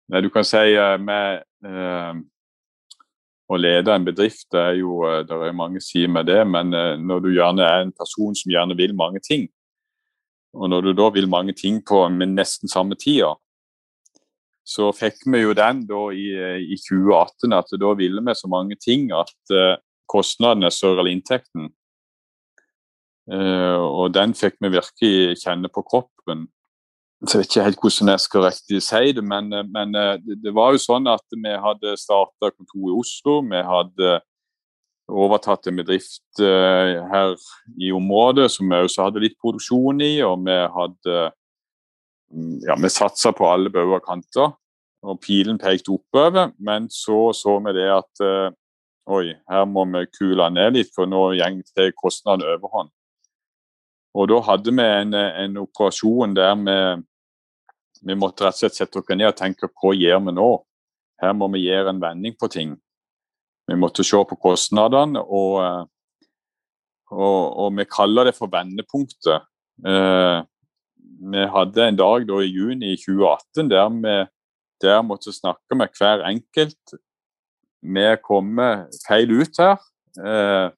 [0.08, 0.72] du kan si
[1.04, 1.42] med
[3.44, 6.72] å lede en bedrift, det er jo det er mange sider med det, men
[7.04, 9.44] når du gjerne er en person som gjerne vil mange ting,
[10.56, 13.34] og når du da vil mange ting på med nesten samme tida,
[14.64, 16.30] så fikk vi jo den da i,
[16.64, 19.56] i 2018 at da ville vi så mange ting at
[20.08, 21.68] kostnadene større enn inntekten.
[23.30, 26.46] Uh, og den fikk vi virkelig kjenne på kroppen.
[27.24, 30.36] Så jeg vet ikke helt hvordan jeg skal riktig si det, men, eh, men det,
[30.44, 33.38] det, var jo sånn at vi hadde starta kontor i Oslo.
[33.48, 34.18] Vi hadde
[35.08, 37.32] overtatt en bedrift her
[37.80, 40.18] i området som vi også hadde litt produksjon i.
[40.26, 41.16] Og vi hadde
[42.66, 44.52] ja, vi satsa på alle bauger og kanter,
[45.04, 46.52] og pilen pekte oppover.
[46.58, 48.50] Men så så vi det at uh,
[49.14, 52.90] oi, her må vi kule ned litt, for nå går kostnaden overhånd.
[54.14, 56.76] Og da hadde vi en, en operasjon der vi,
[58.06, 60.50] vi, måtte rett og slett sette oss ned og tenke hva gjør vi nå?
[61.22, 62.76] Her må vi gjøre en vending på ting.
[63.66, 65.88] Vi måtte se på kostnadene, og,
[67.14, 69.46] og, og vi kaller det for vendepunktet.
[69.86, 70.40] Eh,
[71.24, 74.16] vi hadde en dag da, i juni 2018 der vi
[74.82, 76.96] der måtte snakke med hver enkelt.
[77.82, 79.78] Vi kommer feil ut her.
[80.18, 80.68] Eh,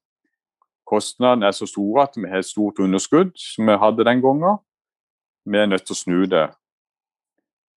[0.87, 4.61] kostnadene er så store at vi har et stort underskudd, som vi hadde den gangen.
[5.47, 6.47] Vi er nødt til å snu det.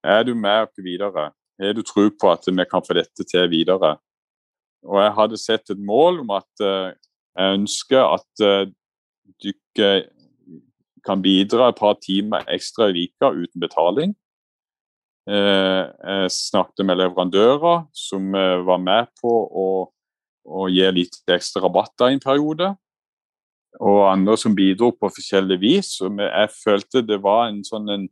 [0.05, 1.31] Er du med oss videre?
[1.61, 3.97] Har du tro på at vi kan få dette til videre?
[4.87, 6.95] Og jeg hadde sett et mål om at uh,
[7.37, 8.71] jeg ønsker at uh,
[9.45, 10.09] dere
[11.05, 14.15] kan bidra et par timer ekstra i vika uten betaling.
[15.29, 19.67] Eh, jeg snakket med leverandører som eh, var med på å,
[20.49, 22.73] å gi litt ekstra rabatter i en periode.
[23.79, 25.93] Og andre som bidro på forskjellig vis.
[26.03, 28.09] Og jeg følte det var en sånn en,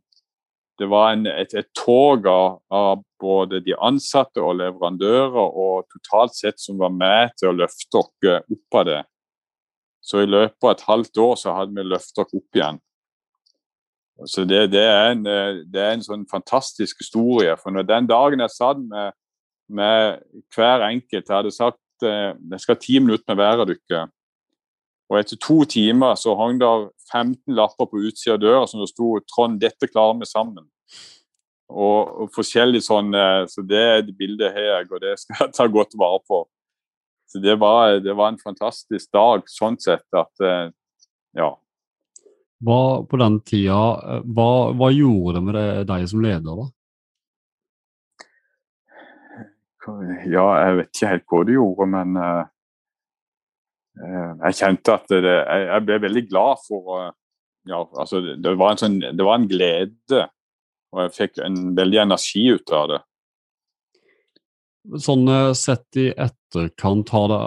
[0.79, 6.37] det var en, et, et, tog av, av, både de ansatte og leverandører, og totalt
[6.37, 9.01] sett som var med til å løfte oss opp av det.
[9.99, 12.79] Så i løpet av et halvt år så hadde vi løftet oss opp igjen.
[14.27, 17.53] Så det, det, er en, det, er en, sånn fantastisk historie.
[17.59, 19.15] For når den dagen jeg satt med,
[19.71, 20.23] med
[20.55, 24.01] hver enkelt Jeg hadde sagt eh, jeg skal ha ti minutter med hver av dere.
[25.09, 26.69] Og etter to timer så hang det
[27.11, 30.67] 15 lapper på utsida av døra som det sto 'Trond, dette klarer vi sammen'.
[31.69, 35.45] Og, og forskjellig sånn, eh, Så det er et bildet har jeg, og det skal
[35.45, 36.43] jeg ta godt vare på.
[37.29, 40.73] Så det var, det var en fantastisk dag sånn sett at
[41.37, 41.55] Ja.
[42.59, 46.67] Hva, på den tida, eh, hva, hva gjorde det med deg som leder, da?
[50.27, 52.49] Ja, jeg vet ikke helt hva det gjorde, men uh,
[53.97, 57.09] jeg kjente at det, jeg, ble veldig glad for uh,
[57.69, 60.25] ja, altså det, var en sånn, det var en glede,
[60.93, 62.99] og jeg fikk en veldig energi ut av det.
[65.03, 65.27] Sånn
[65.59, 67.39] sett i etterkant har det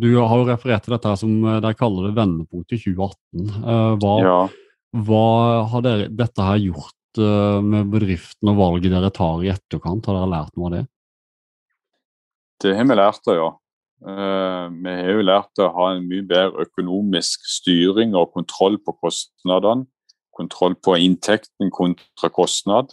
[0.00, 3.50] Du har jo referert til dette som eh, de kaller det vendepunkt i 2018.
[3.58, 4.38] Uh, hva, ja.
[5.08, 5.26] hva,
[5.72, 10.06] har dere, dette her gjort med bedriften og valget dere tar i etterkant?
[10.08, 10.80] Har dere lært noe av det?
[12.64, 13.50] Det har vi lært av, ja.
[14.04, 19.86] Vi har jo lært å ha en mye bedre økonomisk styring og kontroll på kostnadene.
[20.34, 22.92] Kontroll på inntekten kontra kostnad.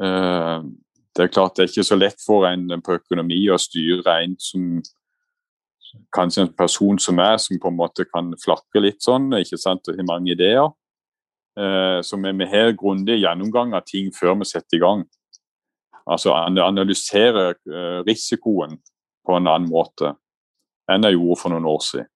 [0.00, 0.62] Uh,
[1.18, 4.36] det er klart det er ikke så lett for en på økonomi å styre en
[4.38, 4.78] som
[6.14, 9.88] kanskje en person som er, som på en måte kan flakke litt sånn, ikke sant,
[9.88, 10.68] og har mange ideer.
[11.58, 15.02] Eh, så vi, har grundig gjennomgang av ting før vi setter i gang.
[16.08, 18.78] Altså analysere eh, risikoen
[19.28, 20.14] på en annen måte
[20.88, 22.08] enn jeg gjorde for noen år siden.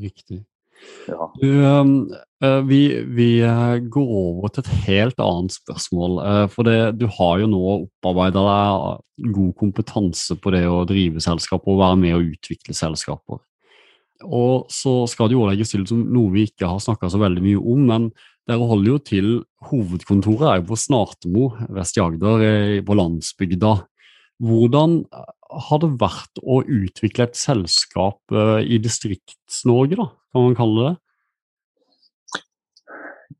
[0.00, 0.40] Riktig.
[1.06, 1.28] Ja.
[1.38, 2.80] Du, uh, vi,
[3.14, 3.28] vi,
[3.92, 6.16] går over til et helt annet spørsmål.
[6.50, 11.74] For det, du har jo nå opparbeida deg god kompetanse på det å drive selskaper
[11.74, 13.42] og være med å utvikle selskaper.
[14.22, 17.42] Og så skal det jo legges til som noe vi ikke har snakka så veldig
[17.44, 18.10] mye om, men
[18.50, 19.30] dere holder jo til
[19.68, 22.44] Hovedkontoret er jo på Snartemo vest i Agder,
[22.86, 23.74] på landsbygda.
[24.40, 25.02] Hvordan
[25.68, 30.94] har det vært å utvikle et selskap eh, i Distrikts-Norge, da, kan man kalle det?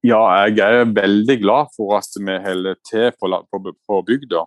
[0.02, 4.44] Ja, jeg er veldig glad for at vi holder til på, på, på bygda.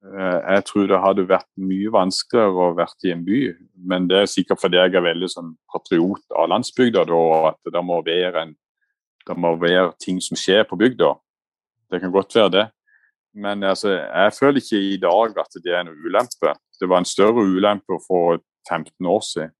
[0.00, 3.40] Eh, jeg tror det hadde vært mye vanskeligere å være i en by,
[3.90, 7.82] men det er sikkert fordi jeg er veldig sånn patriot av landsbygda, og at det
[7.84, 8.54] må, være en,
[9.26, 11.12] det må være ting som skjer på bygda.
[11.90, 12.66] Det kan godt være det.
[13.34, 16.54] Men altså, jeg føler ikke i dag at det er en ulempe.
[16.80, 19.54] Det var en større ulempe for 15 år siden.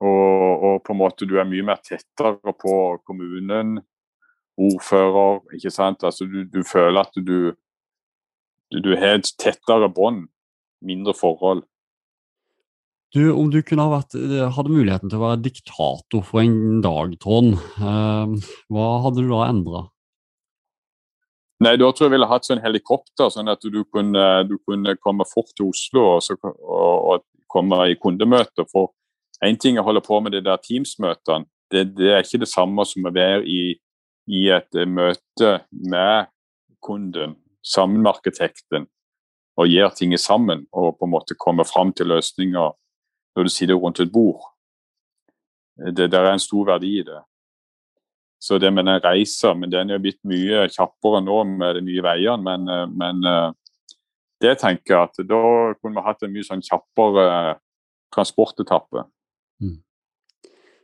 [0.00, 2.74] Og, og, på en måte du er mye mer tettere på
[3.08, 3.78] kommunen,
[4.56, 6.04] ordfører, ikke sant.
[6.04, 7.54] Altså du, du føler at du,
[8.76, 10.26] du, har et tettere bånd,
[10.84, 11.64] mindre forhold.
[13.14, 14.18] Du, om du kunne ha vært,
[14.52, 19.46] hadde muligheten til å være diktator for en dag, Trond, eh, hva hadde du da
[19.48, 19.86] endra?
[21.64, 24.96] Nei, Da tror jeg vi ville hatt sånn helikopter, sånn at du kunne, du kunne
[25.00, 28.66] komme fort til Oslo og, så, og, og komme i kundemøter.
[28.68, 28.92] For
[29.44, 32.50] én ting er å holde på med de der Teams-møtene, det, det, er ikke det
[32.50, 33.74] samme som å være i,
[34.30, 36.28] i et møte med
[36.84, 37.34] kunden,
[37.66, 38.86] sammen med arkitekten,
[39.56, 40.66] og gjøre ting sammen.
[40.76, 42.76] Og på en måte komme fram til løsninger
[43.36, 44.44] når du sitter rundt et bord.
[45.76, 47.18] Det der er en stor verdi i det.
[48.42, 52.04] Så det med den reisa, men den er blitt mye kjappere nå med de nye
[52.04, 52.42] veiene.
[52.44, 53.52] Men, eh, men eh,
[54.44, 55.42] det tenker jeg at da
[55.80, 57.56] kunne vi hatt en mye sånn kjappere
[58.14, 59.06] transportetappe.
[59.62, 59.78] Mm.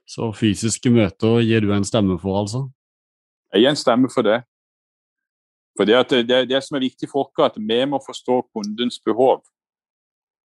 [0.08, 2.66] Så fysiske møter gir du en stemme for, altså?
[3.52, 4.40] Jeg gir en stemme for det.
[5.76, 8.98] For det, det, det som er viktig for oss, er at vi må forstå kundens
[9.04, 9.40] behov.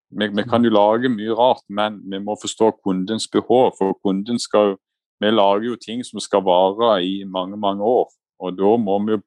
[0.09, 3.73] Vi, vi, kan jo lage mye rart, men vi må forstå kundens behov.
[3.79, 4.77] For kunden skal jo
[5.19, 8.09] vi lager jo ting som skal vare i mange, mange år.
[8.39, 9.17] Og da må vi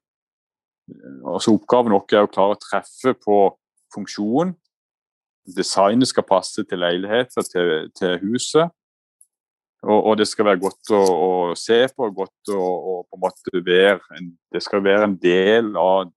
[1.27, 3.39] altså Oppgaven vår er å klare å treffe på
[3.93, 4.53] funksjon.
[5.55, 8.71] Designet skal passe til leiligheter, til, til huset.
[9.81, 13.23] Og, og, det skal være godt å, å se på, godt å, å, på en
[13.23, 16.11] måte være en, Det skal være en del av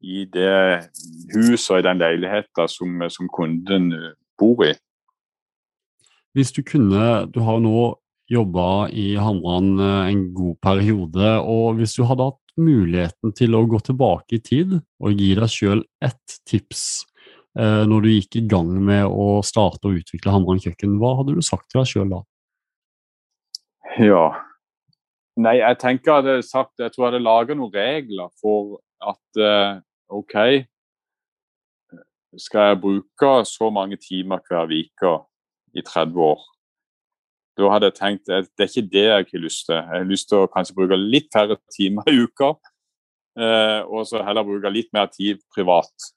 [0.00, 0.88] i det
[1.34, 3.90] huset og i den leiligheten som, som kunden
[4.40, 4.72] bor i.
[6.36, 7.96] Hvis du kunne Du har nå
[8.30, 11.32] jobba i Hamran eh, en god periode.
[11.40, 15.52] og Hvis du hadde hatt muligheten til å gå tilbake i tid og gi deg
[15.52, 17.04] sjøl ett tips
[17.58, 21.36] eh, når du gikk i gang med å starte og utvikle Hamran kjøkken, hva hadde
[21.36, 22.24] du sagt til deg sjøl da?
[23.96, 24.26] Ja,
[25.36, 29.40] Nei, jeg tenker jeg hadde sagt Jeg tror jeg hadde laga noen regler for at
[29.40, 30.36] eh, OK
[32.40, 35.12] Skal jeg bruke så mange timer hver uke
[35.76, 36.46] i 30 år?
[37.56, 39.76] Da hadde jeg tenkt at det er ikke det jeg har lyst til.
[39.76, 42.52] Jeg har lyst til å kanskje bruke litt færre timer i uka,
[43.40, 46.10] eh, og så heller bruke litt mer tid privat.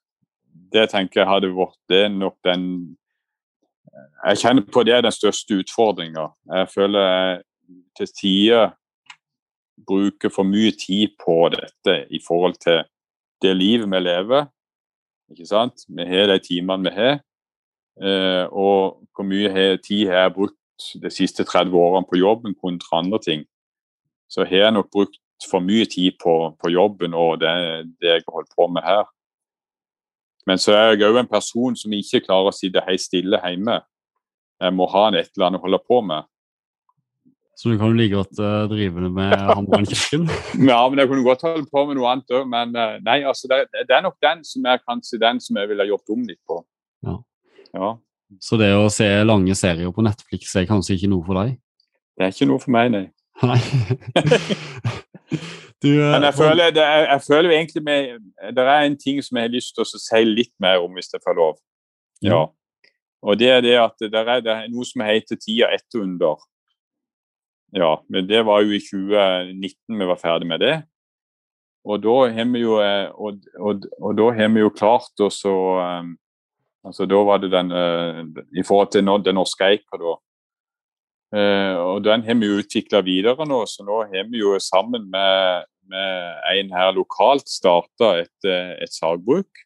[0.73, 2.65] Det tenker jeg hadde vært det nok den
[4.23, 6.27] Jeg kjenner på det er den største utfordringa.
[6.47, 7.39] Jeg føler jeg
[7.97, 8.69] til tider
[9.87, 12.83] bruker for mye tid på dette i forhold til
[13.41, 14.45] det livet vi lever.
[15.31, 15.85] Ikke sant?
[15.87, 17.19] Vi har de timene vi har.
[17.99, 20.58] Eh, og hvor mye tid har jeg brukt
[21.01, 23.45] de siste 30 årene på jobben kontra andre ting,
[24.29, 27.51] så har jeg nok brukt for mye tid på, på jobben og det,
[28.01, 29.05] det jeg har holdt på med her.
[30.47, 33.79] Men så er jeg òg en person som ikke klarer å sitte helt stille hjemme.
[34.59, 36.27] Jeg må ha et eller annet å holde på med.
[37.59, 40.29] Så du kan jo like godt uh, drive med hammer kjøkken?
[40.71, 42.45] ja, men jeg kunne godt holde på med noe annet òg.
[42.47, 45.67] Men uh, nei, altså, det, det, er nok den som er kanskje den som jeg
[45.71, 46.61] ville gjort om litt på.
[47.03, 47.17] Ja.
[47.75, 47.89] ja.
[48.37, 51.55] Så det å se lange serier på Netflix er kanskje ikke noe for deg?
[52.17, 53.05] Det er ikke noe for meg, nei.
[53.41, 53.57] nei.
[55.81, 59.23] du, uh, Men jeg føler, det er, jeg føler egentlig med, Det er en ting
[59.25, 61.57] som jeg har lyst til å si litt mer om, hvis det får lov.
[62.25, 62.45] Ja.
[63.25, 66.37] Og det er det at det er, det er noe som heter tida etter under.
[67.75, 70.77] Ja, men det var jo i 2019 vi var ferdig med det.
[71.89, 75.29] Og da har vi jo, eh, og, og, og da har vi jo klart å
[75.31, 75.53] så
[76.01, 76.15] um,
[76.87, 78.23] Altså, da var det den uh,
[78.55, 80.15] I forhold til den norske eika, da.
[81.29, 85.67] Uh, og den har vi utvikla videre nå, så nå har vi jo sammen med,
[85.91, 89.65] med en her lokalt starta et, eh, et sagbruk.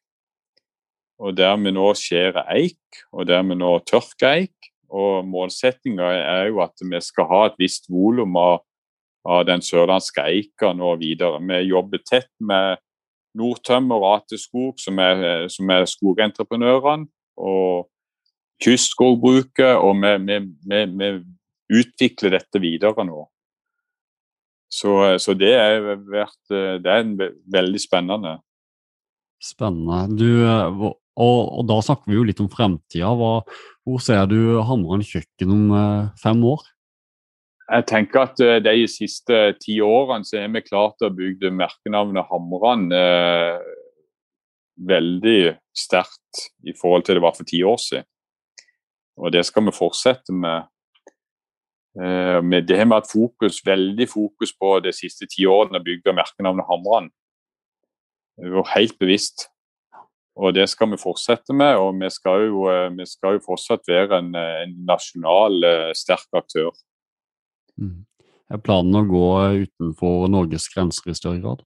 [1.23, 4.69] Og der vi nå skjærer eik, og der vi nå tørker eik.
[4.93, 8.59] og målsettinga er jo at vi skal ha et visst volum av,
[9.25, 11.39] av, den sørlandske eika nå videre.
[11.41, 12.77] Vi jobber tett med
[13.37, 17.09] Nordtømmer og Ateskog, som er, som er skogentreprenørene,
[17.41, 17.89] og
[18.63, 19.75] kystskogbruket.
[19.81, 23.25] Og vi, vi, vi, vi utvikler dette videre nå.
[24.73, 27.09] Så, så det, er vært, det er
[27.53, 28.37] veldig spennende.
[29.43, 30.07] Spennende.
[30.17, 33.11] Du, og, og, da snakker vi jo litt om fremtida.
[33.13, 35.75] Hvor ser du Hamran kjøkken om
[36.21, 36.65] fem år?
[37.63, 42.27] Jeg tenker at eh, de siste ti årene så har vi klart å bygge merkenavnet
[42.27, 43.61] Hamran eh,
[44.89, 48.09] veldig sterkt i forhold til det var for ti år siden.
[49.21, 50.69] Og det skal vi fortsette med.
[52.01, 55.85] Eh, med det har vi hatt fokus, veldig fokus på de siste ti årene å
[55.85, 57.11] bygge merkenavnet Hamran.
[58.73, 59.47] Helt bevisst.
[60.33, 61.77] Og det skal vi fortsette med.
[61.77, 66.27] Og vi skal jo, eh, vi skal jo fortsatt være en, en nasjonal eh, sterk
[66.33, 66.73] aktør.
[67.81, 68.03] Mm.
[68.53, 69.27] Er planen å gå
[69.63, 71.63] utenfor Norges grenser i større grad?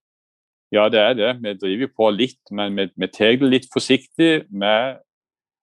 [0.75, 1.31] Ja, det er det.
[1.43, 4.99] Vi driver på litt, men vi, vi tar det litt forsiktig med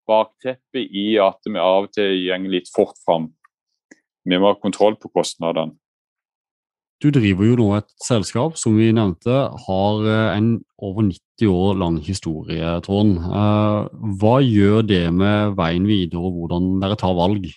[0.08, 3.30] bakteppet i at vi av og til går litt fort fram.
[4.24, 5.76] Vi må ha kontroll på kostnadene.
[7.02, 9.34] Du driver jo nå et selskap som vi nevnte
[9.66, 13.18] har eh, en over 90 år lang historie, Trond.
[13.18, 13.80] Eh,
[14.22, 17.50] hva gjør det med veien videre, og hvordan dere tar valg?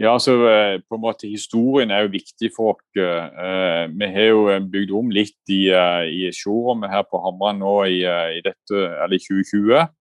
[0.00, 2.84] Ja, altså eh, på en måte Historien er jo viktig for oss.
[2.96, 8.40] Vi har jo bygd om litt i, i showrommet her på Hamran nå i, i,
[8.44, 9.92] dette, eller i 2020.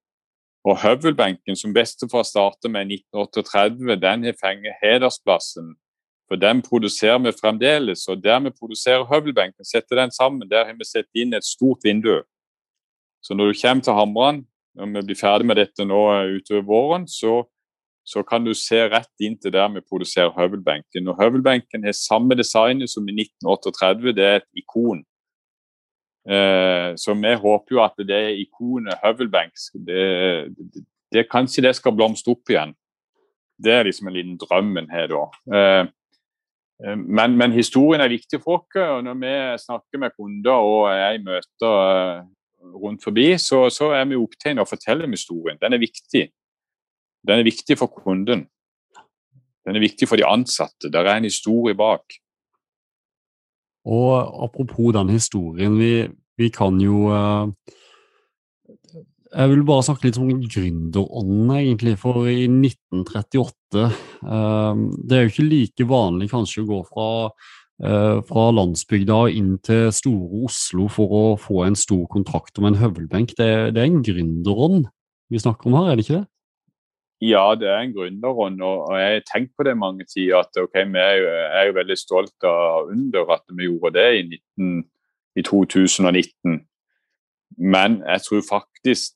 [0.64, 5.74] Og Høvelbenken, som bestefar startet med i 1938, den har fengt hedersplassen.
[6.32, 8.08] For den produserer vi fremdeles.
[8.08, 11.84] Og der vi produserer høvelbenken, setter den sammen, der har vi satt inn et stort
[11.84, 12.22] vindu.
[13.22, 16.00] Så når du kommer til Hamran, når vi blir ferdig med dette nå
[16.38, 17.44] utover våren, så,
[18.04, 21.08] så kan du se rett inn til der vi produserer høvelbenken.
[21.12, 25.04] Og høvelbenken har samme design som i 1938, det er et ikon.
[26.30, 30.04] Eh, så vi håper jo at det ikonet høvelbenk det,
[30.54, 32.76] det, det, Kanskje det skal blomstre opp igjen.
[33.58, 35.24] Det er liksom en liten drøm en har da.
[35.54, 35.88] Eh,
[36.86, 38.78] eh, men, men, historien er viktig for oss.
[38.78, 39.34] og Når vi
[39.66, 42.28] snakker med kunder og er i møter
[42.62, 45.58] rundt forbi, så, så er vi opptatt av å fortelle om historien.
[45.62, 46.28] Den er viktig.
[47.28, 48.48] Den er viktig for kunden.
[49.66, 50.90] Den er viktig for de ansatte.
[50.90, 52.18] Der er en historie bak.
[53.86, 57.50] Og apropos den historien, vi, vi kan jo uh,
[59.32, 61.96] Jeg vil bare snakke litt om gründerånden, egentlig.
[62.02, 63.96] For i 1938 uh,
[64.36, 67.10] eh, Det er jo ikke like vanlig kanskje å gå fra,
[67.86, 72.82] uh, fra landsbygda inn til store Oslo for å få en stor kontrakt om en
[72.82, 73.34] høvelbenk.
[73.40, 74.92] Det, det er en gründerånd
[75.32, 76.31] vi snakker om her, er det ikke det?
[77.22, 80.40] Ja, det er en gründerånd, og jeg har tenkt på det mange tider.
[80.40, 84.20] at okay, Vi er jo, er jo, veldig stolt av under at vi gjorde det
[84.20, 84.84] i, 19,
[85.36, 86.66] i 2019.
[87.58, 89.14] Men jeg tror faktisk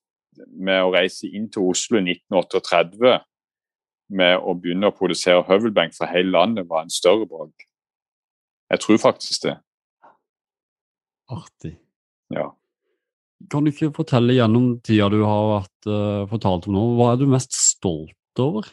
[0.53, 3.19] med å reise inn til Oslo i 1938
[4.09, 7.65] med å begynne å produsere høvelbenk for hele landet var en større bragd.
[8.69, 9.55] Jeg tror faktisk det.
[11.31, 11.73] Artig.
[12.29, 12.51] Ja.
[13.51, 17.21] Kan du ikke fortelle gjennom tida du har vært, uh, fortalt om nå, hva er
[17.21, 18.69] du mest stolt over?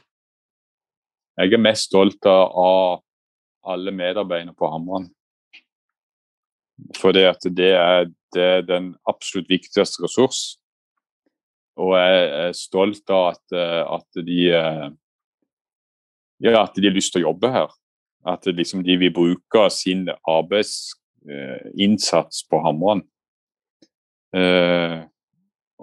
[1.41, 3.03] Jeg er mest stolt av
[3.63, 5.07] alle medarbeiderne på Hamran.
[6.99, 10.59] For det, er, det er den absolutt viktigste ressurs.
[11.81, 14.89] Og jeg er stolt av at, eh, at, de eh,
[16.45, 17.69] ja, at de har lyst til å jobbe her.
[18.29, 23.03] At liksom de vil bruke sin arbeidsinnsats på Hamran.
[24.33, 25.05] Uh,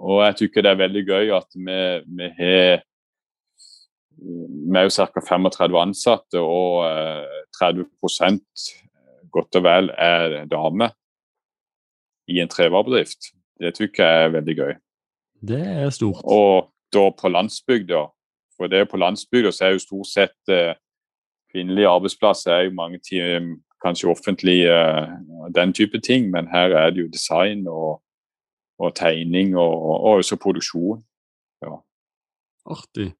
[0.00, 1.80] og jeg tykker det er veldig gøy at vi,
[2.18, 2.86] vi har
[4.20, 5.22] vi er jo ca.
[5.24, 7.86] 35 ansatte, og uh, 30
[9.30, 10.92] godt og vel er damer
[12.28, 13.32] i en trevarebedrift.
[13.60, 14.74] Det tykker jeg er veldig gøy.
[15.40, 16.20] Det er stort.
[16.24, 18.04] Og da på landsbygda.
[18.56, 20.76] For det er på landsbygda så er jo stort sett
[21.52, 25.08] kvinnelige arbeidsplasser er jo mange timer kanskje offentlig, uh,
[25.54, 28.02] den type ting, men her er det jo design og
[28.80, 31.02] og tegning, og, og også produksjon.
[31.64, 31.76] Ja.
[32.70, 33.10] Artig.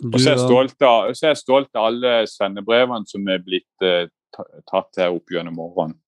[0.00, 3.26] Du, og så er jeg stolt av, så er jeg stolt av alle sendebrevene som
[3.28, 4.08] er blitt eh,
[4.70, 5.98] tatt her opp gjennom årene.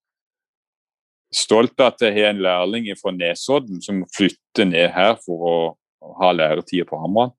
[1.32, 5.56] Stolt av at jeg har en lærling fra Nesodden som flytter ned her for å,
[6.04, 7.32] å ha læretid på Hamran.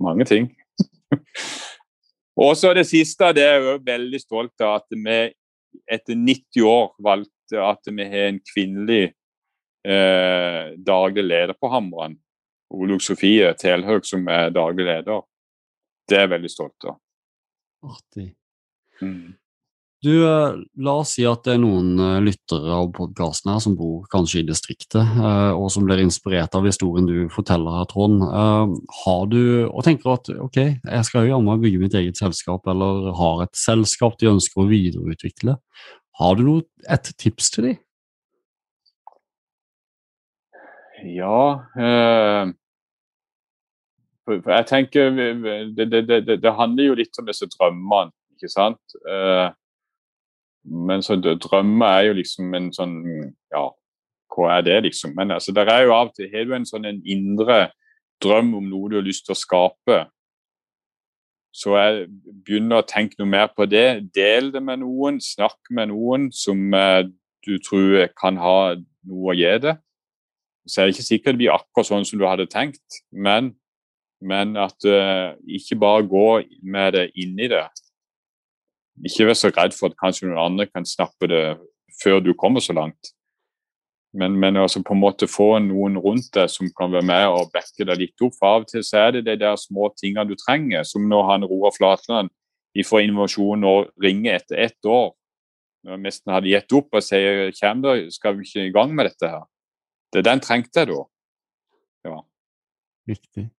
[0.00, 0.50] Mange ting.
[2.44, 5.20] og så det siste, det er jeg veldig stolt av at vi
[5.90, 9.12] etter 90 år valgte at vi har en kvinnelig
[9.86, 12.18] eh, daglig leder på Hamran.
[12.70, 15.24] Olaug Sofie Telhaug som er daglig leder.
[16.08, 16.98] Det er jeg veldig stolt av.
[17.90, 18.32] Artig.
[19.00, 19.40] Mm.
[20.02, 23.74] Du, eh, La oss si at det er noen eh, lyttere av podkasten her som
[23.76, 28.24] bor kanskje i distriktet, eh, og som blir inspirert av historien du forteller her, Trond.
[29.02, 33.12] Har du, og tenker at ok, jeg skal jo jammen bygge mitt eget selskap, eller
[33.18, 35.58] har et selskap de ønsker å videreutvikle.
[36.20, 37.80] Har du noe, et tips til dem?
[41.04, 42.50] Ja eh,
[44.30, 48.96] Jeg tenker det, det, det, det, handler jo litt om disse drømmene, ikke sant.
[49.08, 49.48] Eh,
[50.64, 52.96] men så drømmer er jo liksom en sånn
[53.50, 53.66] Ja,
[54.30, 55.16] hva er det, liksom?
[55.16, 57.70] Men altså, det er jo av og til Har du en sånn en indre
[58.22, 60.02] drøm om noe du har lyst til å skape,
[61.50, 62.02] så jeg
[62.44, 64.04] begynner å tenke noe mer på det.
[64.14, 67.08] Del det med noen, snakk med noen som eh,
[67.46, 69.74] du tror kan ha noe å gi det.
[70.68, 73.54] Så er det ikke sikkert det blir akkurat sånn som du hadde tenkt, men,
[74.20, 76.26] men at uh, ikke bare gå
[76.62, 77.64] med det inni det,
[79.06, 81.44] ikke vær så redd for at kanskje noen andre kan snappe det
[82.02, 83.14] før du kommer så langt.
[84.12, 87.52] Men, men altså på en måte få noen rundt deg som kan være med og
[87.54, 88.34] backe deg litt opp.
[88.38, 91.26] For Av og til så er det de der små tingene du trenger, som når
[91.28, 92.32] han Roar Flatland
[92.86, 95.12] får innovasjon og ringer etter ett år.
[95.84, 98.92] Når jeg nesten hadde gitt opp og sier kjem da, skal vi ikke i gang
[98.94, 99.46] med dette her.
[100.12, 101.00] Det Den trengte jeg da.
[102.08, 102.20] Ja.
[103.08, 103.50] Riktig.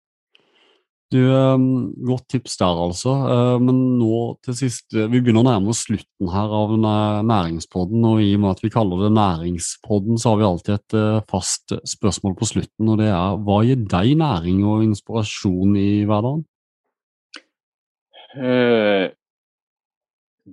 [1.11, 3.11] Du, um, Godt tips der, altså.
[3.27, 8.05] Uh, men nå til sist Vi begynner å nærme oss slutten her av næringspodden.
[8.07, 11.19] Og i og med at vi kaller det næringspodden, så har vi alltid et uh,
[11.31, 12.93] fast spørsmål på slutten.
[12.93, 16.45] Og det er hva gir deg næring og inspirasjon i hverdagen?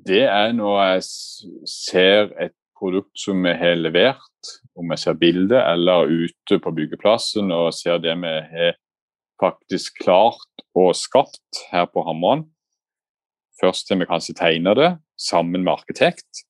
[0.08, 1.02] Det er når jeg
[1.70, 7.50] ser et produkt som vi har levert, om jeg ser bildet eller ute på byggeplassen
[7.54, 8.76] og ser det vi har
[9.42, 12.46] faktisk klart og skapt her på Hammeren.
[13.60, 16.44] Først har vi kanskje tegna det sammen med arkitekt.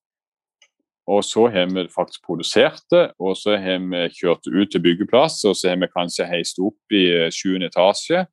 [1.08, 4.82] Og så har vi faktisk produsert det, og så har vi kjørt det ut til
[4.84, 5.40] byggeplass.
[5.48, 8.26] Og så har vi kanskje heist opp i sjuende etasje,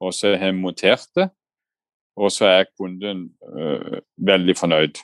[0.00, 1.32] og så har vi montert det.
[2.16, 5.00] Og så er kunden øh, veldig fornøyd.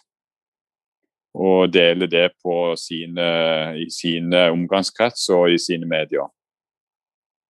[1.38, 3.26] Og deler det på sine,
[3.78, 6.26] i sine omgangskrets og i sine medier.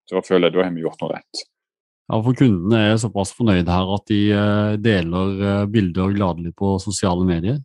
[0.08, 1.44] Da føler jeg da har vi gjort noe rett.
[2.08, 6.76] Ja, for Kundene er såpass fornøyde her at de eh, deler eh, bilder gladelig på
[6.80, 7.58] sosiale medier?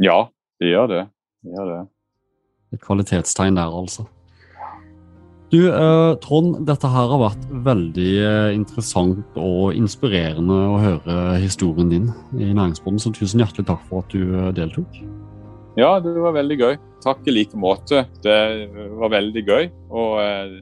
[0.00, 0.26] Ja,
[0.60, 1.04] de gjør det.
[1.44, 1.78] De gjør det.
[2.76, 4.04] Et kvalitetstegn der, altså.
[5.52, 11.90] Du, eh, Trond, dette her har vært veldig eh, interessant og inspirerende å høre historien
[11.92, 12.06] din
[12.40, 15.02] i Næringsboden, så tusen hjertelig takk for at du eh, deltok.
[15.76, 16.78] Ja, det var veldig gøy.
[17.04, 18.06] Takk i like måte.
[18.24, 18.38] Det
[18.98, 19.72] var veldig gøy.
[19.90, 20.20] og...
[20.24, 20.60] Eh,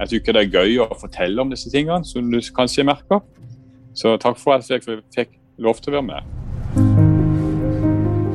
[0.00, 3.20] jeg syns det er gøy å fortelle om disse tingene, som du kanskje merker.
[3.94, 4.82] Så takk for at jeg
[5.14, 6.22] fikk lov til å være med.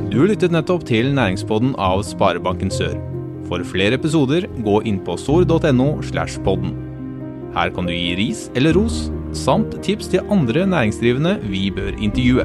[0.08, 3.17] Du lyttet nettopp til Næringsboden av Sparebanken Sør.
[3.48, 5.88] For flere episoder, gå inn på sor.no.
[6.04, 6.76] slash podden.
[7.56, 12.44] Her kan du gi ris eller ros, samt tips til andre næringsdrivende vi bør intervjue.